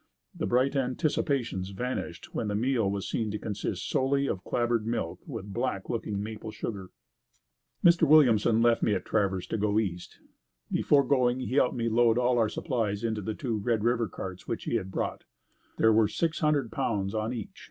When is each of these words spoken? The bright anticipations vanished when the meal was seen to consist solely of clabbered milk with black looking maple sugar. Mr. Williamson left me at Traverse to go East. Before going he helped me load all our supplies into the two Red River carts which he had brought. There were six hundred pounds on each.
The 0.33 0.47
bright 0.47 0.75
anticipations 0.75 1.69
vanished 1.69 2.33
when 2.33 2.47
the 2.47 2.55
meal 2.55 2.89
was 2.89 3.07
seen 3.07 3.29
to 3.29 3.37
consist 3.37 3.87
solely 3.87 4.25
of 4.27 4.43
clabbered 4.43 4.83
milk 4.87 5.19
with 5.27 5.53
black 5.53 5.91
looking 5.91 6.23
maple 6.23 6.49
sugar. 6.49 6.89
Mr. 7.85 8.07
Williamson 8.07 8.63
left 8.63 8.81
me 8.81 8.95
at 8.95 9.05
Traverse 9.05 9.45
to 9.45 9.59
go 9.59 9.77
East. 9.77 10.17
Before 10.71 11.03
going 11.03 11.41
he 11.41 11.53
helped 11.53 11.75
me 11.75 11.87
load 11.87 12.17
all 12.17 12.39
our 12.39 12.49
supplies 12.49 13.03
into 13.03 13.21
the 13.21 13.35
two 13.35 13.57
Red 13.59 13.83
River 13.83 14.07
carts 14.07 14.47
which 14.47 14.63
he 14.63 14.73
had 14.73 14.89
brought. 14.89 15.25
There 15.77 15.93
were 15.93 16.07
six 16.07 16.39
hundred 16.39 16.71
pounds 16.71 17.13
on 17.13 17.31
each. 17.31 17.59